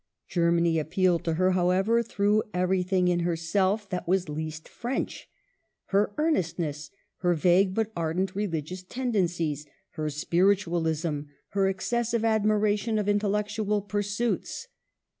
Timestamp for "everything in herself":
2.55-3.87